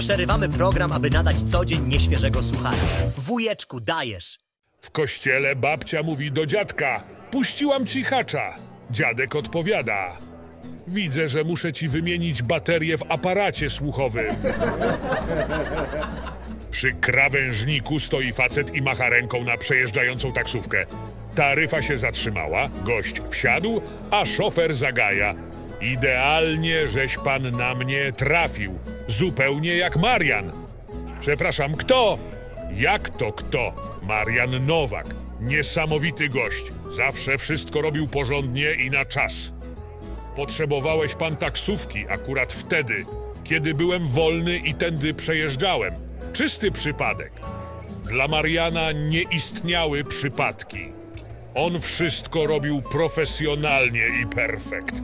[0.00, 2.76] Przerywamy program, aby nadać co dzień nieświeżego suchara.
[3.16, 4.38] Wujeczku, dajesz.
[4.80, 8.54] W kościele babcia mówi do dziadka: Puściłam ci hacza.
[8.90, 10.18] Dziadek odpowiada:
[10.88, 14.36] Widzę, że muszę ci wymienić baterię w aparacie słuchowym.
[16.70, 20.86] Przy krawężniku stoi facet i macha ręką na przejeżdżającą taksówkę.
[21.34, 23.80] Taryfa się zatrzymała, gość wsiadł,
[24.10, 25.34] a szofer zagaja.
[25.80, 28.78] Idealnie, żeś pan na mnie trafił.
[29.06, 30.52] Zupełnie jak Marian.
[31.20, 32.18] Przepraszam, kto?
[32.76, 33.72] Jak to kto?
[34.02, 35.06] Marian Nowak.
[35.40, 36.64] Niesamowity gość.
[36.90, 39.52] Zawsze wszystko robił porządnie i na czas.
[40.36, 43.04] Potrzebowałeś pan taksówki akurat wtedy,
[43.44, 45.94] kiedy byłem wolny i tędy przejeżdżałem.
[46.32, 47.32] Czysty przypadek.
[48.04, 50.92] Dla Mariana nie istniały przypadki.
[51.54, 54.94] On wszystko robił profesjonalnie i perfekt.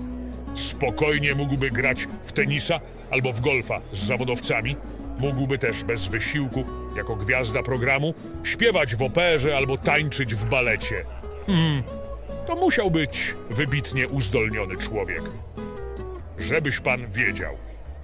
[0.57, 4.77] Spokojnie mógłby grać w tenisa albo w golfa z zawodowcami.
[5.19, 6.65] Mógłby też bez wysiłku,
[6.97, 11.05] jako gwiazda programu, śpiewać w operze albo tańczyć w balecie.
[11.47, 11.83] Hmm,
[12.47, 15.23] to musiał być wybitnie uzdolniony człowiek.
[16.39, 17.55] Żebyś pan wiedział.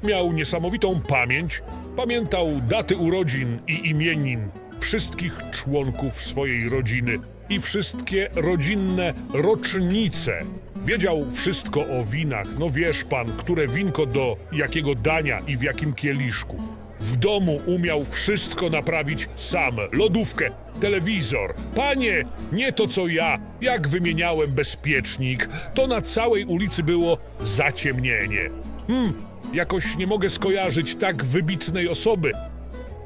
[0.03, 1.63] Miał niesamowitą pamięć,
[1.97, 4.51] pamiętał daty urodzin i imienin
[4.83, 10.39] wszystkich członków swojej rodziny i wszystkie rodzinne rocznice.
[10.77, 15.93] Wiedział wszystko o winach, no wiesz pan, które winko do jakiego dania i w jakim
[15.93, 16.57] kieliszku.
[17.01, 19.77] W domu umiał wszystko naprawić sam.
[19.93, 21.55] Lodówkę, telewizor.
[21.75, 23.39] Panie, nie to co ja.
[23.61, 28.51] Jak wymieniałem bezpiecznik, to na całej ulicy było zaciemnienie.
[28.87, 29.13] Hmm,
[29.53, 32.33] jakoś nie mogę skojarzyć tak wybitnej osoby.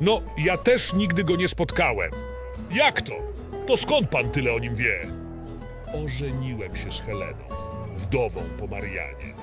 [0.00, 2.11] No, ja też nigdy go nie spotkałem.
[2.70, 3.12] Jak to?
[3.66, 5.03] To skąd pan tyle o nim wie?
[6.05, 7.44] Ożeniłem się z Heleną,
[7.94, 9.34] wdową po Marianie.